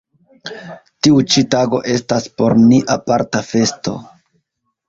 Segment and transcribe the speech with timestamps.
[1.07, 3.95] Tiu ĉi tago estas por ni aparta festo.